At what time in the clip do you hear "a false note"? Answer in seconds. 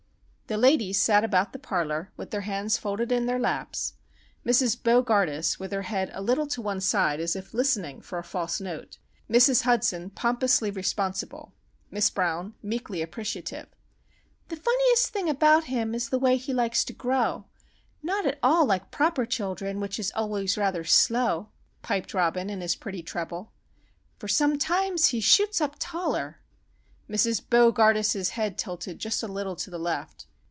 8.19-8.97